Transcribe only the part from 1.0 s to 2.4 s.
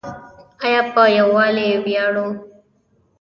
یوالي ویاړو؟